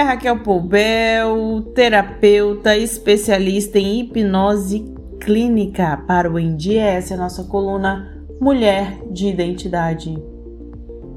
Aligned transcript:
é 0.00 0.02
Raquel 0.02 0.38
Poubel, 0.38 1.60
terapeuta 1.74 2.74
especialista 2.74 3.78
em 3.78 4.00
hipnose 4.00 4.90
clínica 5.20 6.02
para 6.06 6.30
o 6.30 6.38
Endia. 6.38 6.84
É 6.84 7.12
a 7.12 7.16
nossa 7.18 7.44
coluna 7.44 8.10
Mulher 8.40 8.98
de 9.10 9.28
Identidade. 9.28 10.16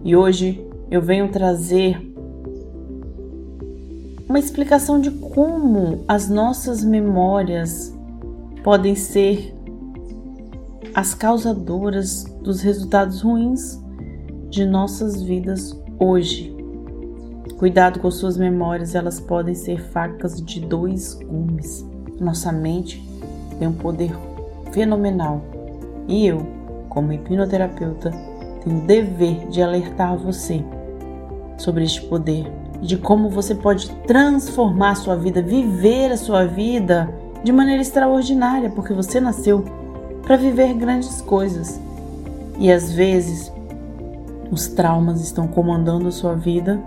E 0.03 0.13
hoje 0.13 0.67
eu 0.91 1.01
venho 1.01 1.29
trazer 1.29 1.97
uma 4.27 4.37
explicação 4.37 4.99
de 4.99 5.11
como 5.11 6.03
as 6.05 6.27
nossas 6.27 6.83
memórias 6.83 7.97
podem 8.65 8.95
ser 8.95 9.55
as 10.93 11.13
causadoras 11.13 12.25
dos 12.41 12.59
resultados 12.59 13.21
ruins 13.21 13.81
de 14.49 14.65
nossas 14.65 15.21
vidas 15.21 15.73
hoje. 15.97 16.53
Cuidado 17.63 18.01
com 18.01 18.11
suas 18.11 18.35
memórias, 18.35 18.93
elas 18.93 19.21
podem 19.21 19.55
ser 19.55 19.79
facas 19.79 20.41
de 20.41 20.59
dois 20.59 21.13
gumes. 21.13 21.87
Nossa 22.19 22.51
mente 22.51 23.01
tem 23.57 23.69
um 23.69 23.73
poder 23.73 24.11
fenomenal 24.73 25.41
e 26.05 26.27
eu, 26.27 26.45
como 26.89 27.13
hipnoterapeuta, 27.13 28.11
tenho 28.61 28.79
o 28.79 28.81
dever 28.81 29.47
de 29.47 29.61
alertar 29.61 30.17
você 30.17 30.61
sobre 31.57 31.85
este 31.85 32.01
poder 32.01 32.45
e 32.81 32.85
de 32.85 32.97
como 32.97 33.29
você 33.29 33.55
pode 33.55 33.89
transformar 34.07 34.89
a 34.89 34.95
sua 34.95 35.15
vida, 35.15 35.41
viver 35.41 36.11
a 36.11 36.17
sua 36.17 36.43
vida 36.43 37.09
de 37.45 37.53
maneira 37.53 37.81
extraordinária, 37.81 38.71
porque 38.71 38.91
você 38.91 39.21
nasceu 39.21 39.63
para 40.21 40.35
viver 40.35 40.73
grandes 40.73 41.21
coisas. 41.21 41.79
E 42.59 42.69
às 42.69 42.91
vezes 42.91 43.49
os 44.51 44.67
traumas 44.67 45.21
estão 45.21 45.47
comandando 45.47 46.09
a 46.09 46.11
sua 46.11 46.35
vida 46.35 46.83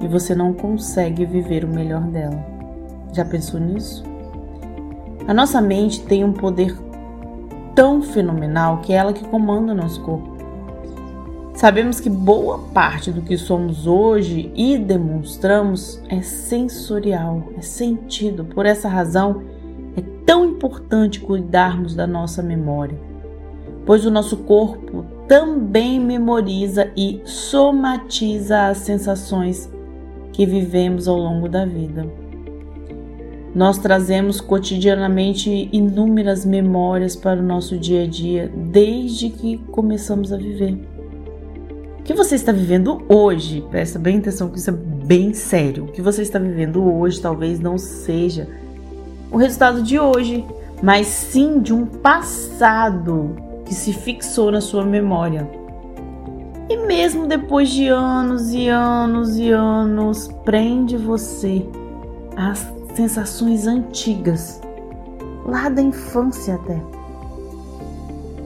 e 0.00 0.08
você 0.08 0.34
não 0.34 0.52
consegue 0.52 1.24
viver 1.24 1.64
o 1.64 1.68
melhor 1.68 2.02
dela. 2.02 2.44
Já 3.12 3.24
pensou 3.24 3.60
nisso? 3.60 4.04
A 5.26 5.34
nossa 5.34 5.60
mente 5.60 6.02
tem 6.02 6.24
um 6.24 6.32
poder 6.32 6.74
tão 7.74 8.02
fenomenal 8.02 8.78
que 8.78 8.92
é 8.92 8.96
ela 8.96 9.12
que 9.12 9.26
comanda 9.28 9.72
o 9.72 9.76
nosso 9.76 10.02
corpo. 10.02 10.38
Sabemos 11.54 12.00
que 12.00 12.08
boa 12.08 12.58
parte 12.72 13.12
do 13.12 13.20
que 13.20 13.36
somos 13.36 13.86
hoje 13.86 14.50
e 14.56 14.78
demonstramos 14.78 16.02
é 16.08 16.22
sensorial, 16.22 17.44
é 17.56 17.60
sentido. 17.60 18.44
Por 18.44 18.64
essa 18.64 18.88
razão, 18.88 19.42
é 19.94 20.00
tão 20.24 20.46
importante 20.46 21.20
cuidarmos 21.20 21.94
da 21.94 22.06
nossa 22.06 22.42
memória, 22.42 22.98
pois 23.84 24.06
o 24.06 24.10
nosso 24.10 24.38
corpo 24.38 25.04
também 25.28 26.00
memoriza 26.00 26.90
e 26.96 27.20
somatiza 27.24 28.68
as 28.68 28.78
sensações 28.78 29.70
que 30.40 30.46
vivemos 30.46 31.06
ao 31.06 31.18
longo 31.18 31.50
da 31.50 31.66
vida. 31.66 32.06
Nós 33.54 33.76
trazemos 33.76 34.40
cotidianamente 34.40 35.68
inúmeras 35.70 36.46
memórias 36.46 37.14
para 37.14 37.40
o 37.40 37.42
nosso 37.42 37.76
dia 37.76 38.04
a 38.04 38.06
dia 38.06 38.50
desde 38.56 39.28
que 39.28 39.58
começamos 39.70 40.32
a 40.32 40.38
viver. 40.38 40.78
O 41.98 42.02
que 42.04 42.14
você 42.14 42.36
está 42.36 42.52
vivendo 42.52 43.02
hoje, 43.06 43.62
presta 43.70 43.98
bem 43.98 44.16
atenção 44.16 44.48
que 44.48 44.56
isso 44.56 44.70
é 44.70 44.72
bem 44.72 45.34
sério. 45.34 45.84
O 45.84 45.88
que 45.88 46.00
você 46.00 46.22
está 46.22 46.38
vivendo 46.38 46.90
hoje 46.90 47.20
talvez 47.20 47.60
não 47.60 47.76
seja 47.76 48.48
o 49.30 49.36
resultado 49.36 49.82
de 49.82 49.98
hoje, 49.98 50.42
mas 50.82 51.06
sim 51.06 51.60
de 51.60 51.74
um 51.74 51.84
passado 51.84 53.36
que 53.66 53.74
se 53.74 53.92
fixou 53.92 54.50
na 54.50 54.62
sua 54.62 54.86
memória. 54.86 55.59
E 56.70 56.76
mesmo 56.76 57.26
depois 57.26 57.68
de 57.68 57.88
anos 57.88 58.54
e 58.54 58.68
anos 58.68 59.36
e 59.36 59.50
anos, 59.50 60.28
prende 60.44 60.96
você 60.96 61.66
às 62.36 62.64
sensações 62.94 63.66
antigas, 63.66 64.62
lá 65.44 65.68
da 65.68 65.82
infância 65.82 66.54
até. 66.54 66.80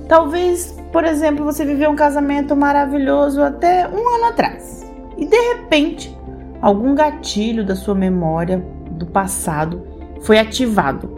Talvez, 0.09 0.75
por 0.91 1.04
exemplo, 1.04 1.44
você 1.44 1.66
viveu 1.66 1.91
um 1.91 1.97
casamento 1.97 2.56
maravilhoso 2.56 3.43
até 3.43 3.87
um 3.87 4.15
ano 4.16 4.25
atrás 4.25 4.91
e 5.19 5.27
de 5.27 5.37
repente 5.37 6.16
algum 6.62 6.94
gatilho 6.94 7.62
da 7.62 7.77
sua 7.77 7.94
memória 7.94 8.65
do 8.93 9.04
passado 9.04 9.87
foi 10.22 10.38
ativado. 10.38 11.10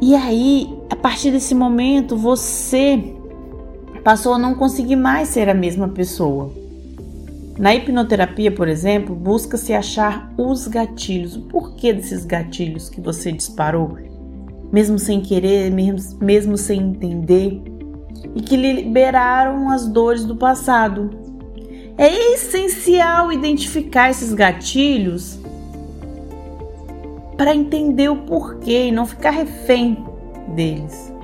E 0.00 0.14
aí, 0.14 0.74
a 0.88 0.96
partir 0.96 1.30
desse 1.30 1.54
momento, 1.54 2.16
você 2.16 3.15
passou 4.06 4.34
a 4.34 4.38
não 4.38 4.54
conseguir 4.54 4.94
mais 4.94 5.30
ser 5.30 5.48
a 5.48 5.54
mesma 5.54 5.88
pessoa. 5.88 6.52
Na 7.58 7.74
hipnoterapia, 7.74 8.52
por 8.52 8.68
exemplo, 8.68 9.16
busca-se 9.16 9.74
achar 9.74 10.32
os 10.38 10.68
gatilhos, 10.68 11.34
o 11.34 11.40
porquê 11.40 11.92
desses 11.92 12.24
gatilhos 12.24 12.88
que 12.88 13.00
você 13.00 13.32
disparou, 13.32 13.98
mesmo 14.72 14.96
sem 14.96 15.20
querer, 15.20 15.72
mesmo, 15.72 16.20
mesmo 16.20 16.56
sem 16.56 16.82
entender, 16.82 17.60
e 18.32 18.40
que 18.42 18.56
liberaram 18.56 19.68
as 19.70 19.88
dores 19.88 20.24
do 20.24 20.36
passado. 20.36 21.10
É 21.98 22.32
essencial 22.32 23.32
identificar 23.32 24.08
esses 24.08 24.32
gatilhos 24.32 25.36
para 27.36 27.52
entender 27.52 28.08
o 28.08 28.18
porquê 28.18 28.86
e 28.86 28.92
não 28.92 29.04
ficar 29.04 29.30
refém 29.30 29.98
deles. 30.54 31.15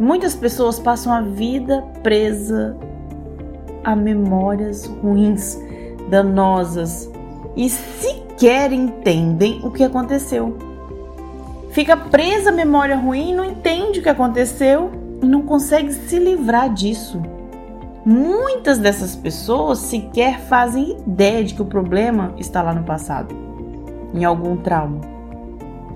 Muitas 0.00 0.34
pessoas 0.34 0.80
passam 0.80 1.12
a 1.12 1.20
vida 1.20 1.84
presa 2.02 2.74
a 3.84 3.94
memórias 3.94 4.86
ruins, 4.86 5.58
danosas 6.08 7.10
e 7.54 7.68
sequer 7.68 8.72
entendem 8.72 9.60
o 9.62 9.70
que 9.70 9.84
aconteceu. 9.84 10.56
Fica 11.70 11.98
presa 11.98 12.48
à 12.48 12.52
memória 12.52 12.96
ruim, 12.96 13.34
não 13.34 13.44
entende 13.44 14.00
o 14.00 14.02
que 14.02 14.08
aconteceu 14.08 14.90
e 15.22 15.26
não 15.26 15.42
consegue 15.42 15.92
se 15.92 16.18
livrar 16.18 16.72
disso. 16.72 17.20
Muitas 18.02 18.78
dessas 18.78 19.14
pessoas 19.14 19.80
sequer 19.80 20.40
fazem 20.40 20.96
ideia 21.06 21.44
de 21.44 21.52
que 21.52 21.60
o 21.60 21.66
problema 21.66 22.32
está 22.38 22.62
lá 22.62 22.72
no 22.72 22.84
passado, 22.84 23.34
em 24.14 24.24
algum 24.24 24.56
trauma 24.56 25.20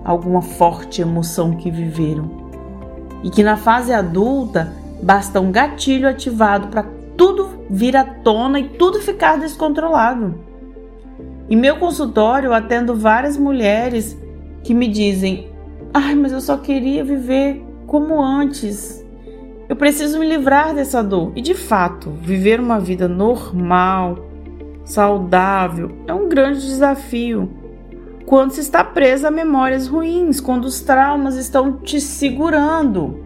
alguma 0.05 0.43
forte 0.43 1.01
emoção 1.01 1.57
que 1.57 1.71
viveram. 1.71 2.44
E 3.25 3.31
que 3.31 3.43
na 3.43 3.57
fase 3.57 3.91
adulta 3.91 4.71
basta 5.03 5.41
um 5.41 5.51
gatilho 5.51 6.07
ativado 6.07 6.69
para 6.69 6.85
tudo 7.17 7.65
vir 7.71 7.97
à 7.97 8.05
tona 8.05 8.61
e 8.61 8.69
tudo 8.69 9.01
ficar 9.01 9.39
descontrolado. 9.39 10.39
Em 11.49 11.57
meu 11.57 11.77
consultório, 11.77 12.49
eu 12.49 12.55
atendo 12.55 12.95
várias 12.95 13.39
mulheres 13.39 14.17
que 14.63 14.75
me 14.75 14.87
dizem: 14.89 15.51
Ai, 15.93 16.15
mas 16.15 16.33
eu 16.33 16.41
só 16.41 16.59
queria 16.59 17.03
viver 17.03 17.65
como 17.87 18.23
antes. 18.23 19.03
Eu 19.69 19.77
preciso 19.77 20.19
me 20.19 20.29
livrar 20.29 20.75
dessa 20.75 21.03
dor. 21.03 21.33
E 21.35 21.41
de 21.41 21.55
fato, 21.55 22.11
viver 22.11 22.61
uma 22.61 22.79
vida 22.79 23.09
normal, 23.09 24.19
saudável, 24.85 25.93
é 26.07 26.13
um 26.13 26.29
grande 26.29 26.61
desafio 26.61 27.64
quando 28.27 28.53
se 28.53 28.61
está 28.61 28.83
presa 28.83 29.29
a 29.29 29.31
memórias 29.31 29.87
ruins, 29.87 30.41
quando 30.41 30.65
os 30.65 30.81
traumas 30.81 31.37
estão 31.37 31.79
te 31.79 32.01
segurando. 32.01 33.23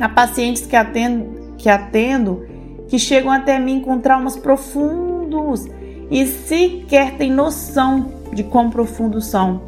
Há 0.00 0.08
pacientes 0.08 0.66
que 0.66 0.76
atendo, 0.76 1.54
que 1.56 1.68
atendo 1.68 2.46
que 2.88 2.98
chegam 2.98 3.30
até 3.30 3.58
mim 3.58 3.80
com 3.80 3.98
traumas 3.98 4.36
profundos 4.36 5.66
e 6.10 6.24
sequer 6.26 7.16
têm 7.16 7.30
noção 7.30 8.12
de 8.32 8.44
quão 8.44 8.70
profundos 8.70 9.26
são, 9.26 9.60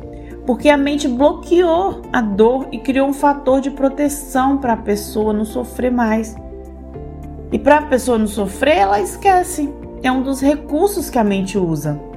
porque 0.47 0.69
a 0.69 0.77
mente 0.77 1.09
bloqueou 1.09 2.03
a 2.13 2.21
dor 2.21 2.69
e 2.71 2.79
criou 2.79 3.09
um 3.09 3.13
fator 3.13 3.61
de 3.61 3.71
proteção 3.71 4.59
para 4.59 4.75
a 4.75 4.77
pessoa 4.77 5.33
não 5.33 5.45
sofrer 5.45 5.91
mais. 5.91 6.37
E 7.51 7.59
para 7.59 7.79
a 7.79 7.83
pessoa 7.83 8.19
não 8.19 8.27
sofrer, 8.27 8.77
ela 8.77 9.01
esquece. 9.01 9.73
É 10.03 10.13
um 10.13 10.23
dos 10.23 10.41
recursos 10.41 11.11
que 11.11 11.19
a 11.19 11.25
mente 11.25 11.59
usa. 11.59 12.08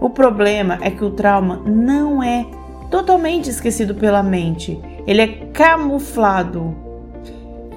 O 0.00 0.08
problema 0.08 0.78
é 0.80 0.90
que 0.90 1.04
o 1.04 1.10
trauma 1.10 1.62
não 1.66 2.22
é 2.22 2.46
totalmente 2.90 3.50
esquecido 3.50 3.94
pela 3.94 4.22
mente, 4.22 4.80
ele 5.06 5.20
é 5.20 5.28
camuflado. 5.52 6.74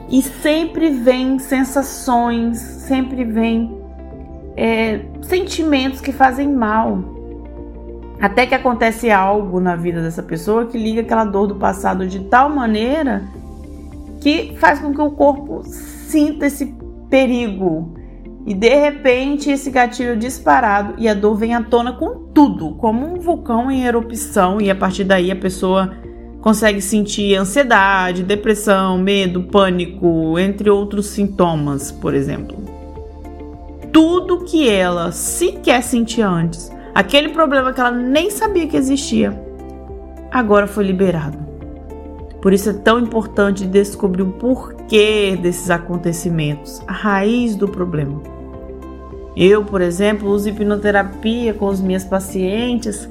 E 0.09 0.21
sempre 0.21 0.89
vem 0.89 1.37
sensações, 1.39 2.57
sempre 2.59 3.23
vem 3.23 3.77
é, 4.55 5.01
sentimentos 5.21 5.99
que 5.99 6.11
fazem 6.11 6.47
mal. 6.47 6.99
Até 8.21 8.45
que 8.45 8.55
acontece 8.55 9.11
algo 9.11 9.59
na 9.59 9.75
vida 9.75 10.01
dessa 10.01 10.23
pessoa 10.23 10.65
que 10.67 10.77
liga 10.77 11.01
aquela 11.01 11.25
dor 11.25 11.47
do 11.47 11.55
passado 11.55 12.07
de 12.07 12.21
tal 12.21 12.49
maneira 12.49 13.23
que 14.21 14.55
faz 14.59 14.79
com 14.79 14.93
que 14.93 15.01
o 15.01 15.11
corpo 15.11 15.61
sinta 15.63 16.45
esse 16.45 16.73
perigo, 17.09 17.93
e 18.45 18.53
de 18.53 18.75
repente 18.75 19.49
esse 19.49 19.69
gatilho 19.71 20.17
disparado 20.17 20.95
e 20.97 21.07
a 21.07 21.13
dor 21.13 21.35
vem 21.35 21.55
à 21.55 21.61
tona 21.61 21.93
com 21.93 22.27
tudo, 22.33 22.71
como 22.75 23.05
um 23.05 23.19
vulcão 23.19 23.71
em 23.71 23.85
erupção, 23.85 24.59
e 24.59 24.69
a 24.69 24.75
partir 24.75 25.03
daí 25.03 25.31
a 25.31 25.35
pessoa 25.35 25.93
consegue 26.41 26.81
sentir 26.81 27.35
ansiedade, 27.35 28.23
depressão, 28.23 28.97
medo, 28.97 29.43
pânico, 29.43 30.37
entre 30.37 30.69
outros 30.69 31.07
sintomas, 31.07 31.91
por 31.91 32.13
exemplo. 32.13 32.57
Tudo 33.91 34.43
que 34.43 34.69
ela 34.69 35.11
sequer 35.11 35.81
sentia 35.81 36.27
antes 36.27 36.73
Aquele 36.93 37.29
problema 37.29 37.73
que 37.73 37.79
ela 37.79 37.89
nem 37.89 38.29
sabia 38.29 38.67
que 38.67 38.77
existia, 38.77 39.33
agora 40.31 40.67
foi 40.67 40.83
liberado. 40.83 41.39
Por 42.39 42.53
isso 42.53 42.69
é 42.69 42.73
tão 42.73 42.99
importante 42.99 43.65
descobrir 43.65 44.21
o 44.21 44.33
porquê 44.33 45.35
desses 45.41 45.71
acontecimentos, 45.71 46.83
a 46.85 46.93
raiz 46.93 47.55
do 47.55 47.67
problema. 47.67 48.21
Eu, 49.35 49.65
por 49.65 49.81
exemplo, 49.81 50.29
uso 50.29 50.49
hipnoterapia 50.49 51.53
com 51.53 51.65
os 51.65 51.81
minhas 51.81 52.03
pacientes 52.03 53.09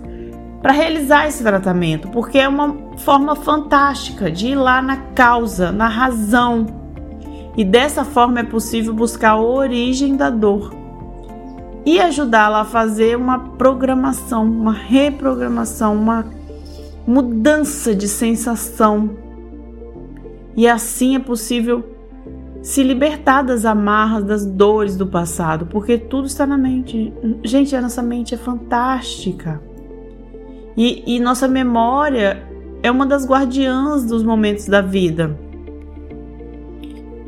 para 0.60 0.72
realizar 0.72 1.26
esse 1.26 1.42
tratamento, 1.42 2.08
porque 2.08 2.38
é 2.38 2.48
uma 2.48 2.76
forma 2.98 3.34
fantástica 3.34 4.30
de 4.30 4.48
ir 4.48 4.54
lá 4.54 4.80
na 4.80 4.96
causa, 4.96 5.72
na 5.72 5.88
razão. 5.88 6.66
E 7.56 7.64
dessa 7.64 8.04
forma 8.04 8.40
é 8.40 8.44
possível 8.44 8.94
buscar 8.94 9.30
a 9.30 9.40
origem 9.40 10.16
da 10.16 10.30
dor 10.30 10.72
e 11.84 12.00
ajudá-la 12.00 12.60
a 12.60 12.64
fazer 12.64 13.16
uma 13.16 13.38
programação, 13.38 14.44
uma 14.44 14.72
reprogramação, 14.72 15.94
uma 15.94 16.24
mudança 17.06 17.94
de 17.94 18.06
sensação. 18.06 19.10
E 20.56 20.68
assim 20.68 21.16
é 21.16 21.18
possível 21.18 21.91
se 22.62 22.82
libertar 22.82 23.42
das 23.42 23.64
amarras, 23.64 24.24
das 24.24 24.46
dores 24.46 24.96
do 24.96 25.06
passado, 25.06 25.66
porque 25.66 25.98
tudo 25.98 26.26
está 26.26 26.46
na 26.46 26.56
mente. 26.56 27.12
Gente, 27.42 27.74
a 27.74 27.82
nossa 27.82 28.02
mente 28.02 28.34
é 28.34 28.38
fantástica. 28.38 29.60
E, 30.76 31.16
e 31.16 31.20
nossa 31.20 31.48
memória 31.48 32.48
é 32.82 32.90
uma 32.90 33.04
das 33.04 33.26
guardiãs 33.26 34.04
dos 34.04 34.22
momentos 34.22 34.66
da 34.66 34.80
vida. 34.80 35.36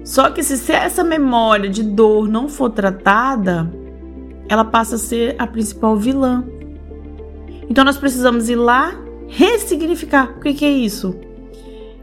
Só 0.05 0.31
que 0.31 0.43
se 0.43 0.71
essa 0.73 1.03
memória 1.03 1.69
de 1.69 1.83
dor 1.83 2.29
não 2.29 2.49
for 2.49 2.71
tratada, 2.71 3.71
ela 4.49 4.65
passa 4.65 4.95
a 4.95 4.99
ser 4.99 5.35
a 5.39 5.47
principal 5.47 5.97
vilã. 5.97 6.45
Então 7.69 7.85
nós 7.85 7.97
precisamos 7.97 8.49
ir 8.49 8.57
lá 8.57 8.95
ressignificar. 9.27 10.35
O 10.37 10.41
que, 10.41 10.55
que 10.55 10.65
é 10.65 10.71
isso? 10.71 11.15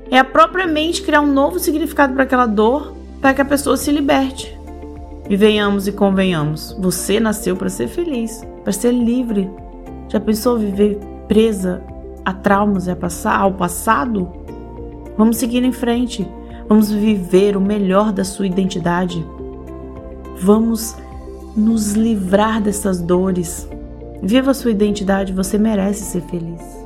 É 0.10 0.18
a 0.18 0.25
própria 0.25 0.68
mente 0.68 1.01
criar 1.01 1.22
um 1.22 1.31
novo 1.31 1.60
significado 1.60 2.13
para 2.13 2.24
aquela 2.24 2.45
dor, 2.45 3.00
para 3.21 3.33
que 3.35 3.41
a 3.41 3.45
pessoa 3.45 3.77
se 3.77 3.91
liberte. 3.91 4.59
E 5.29 5.35
venhamos 5.35 5.88
e 5.88 5.91
convenhamos, 5.91 6.75
você 6.79 7.19
nasceu 7.19 7.56
para 7.56 7.69
ser 7.69 7.88
feliz, 7.88 8.45
para 8.63 8.73
ser 8.73 8.91
livre. 8.91 9.50
Já 10.09 10.19
pensou 10.19 10.57
viver 10.57 11.00
presa 11.27 11.81
a 12.25 12.33
traumas 12.33 12.88
e 12.88 12.91
a 12.91 12.95
passar, 12.95 13.39
ao 13.39 13.53
passado? 13.53 14.29
Vamos 15.18 15.38
seguir 15.38 15.63
em 15.63 15.71
frente. 15.71 16.27
Vamos 16.68 16.91
viver 16.91 17.56
o 17.56 17.62
melhor 17.62 18.12
da 18.12 18.23
sua 18.23 18.47
identidade. 18.47 19.25
Vamos 20.41 20.95
nos 21.56 21.94
livrar 21.94 22.62
dessas 22.62 23.00
dores. 23.00 23.69
Viva 24.21 24.51
a 24.51 24.53
sua 24.53 24.71
identidade, 24.71 25.33
você 25.33 25.57
merece 25.57 26.03
ser 26.03 26.21
feliz. 26.24 26.81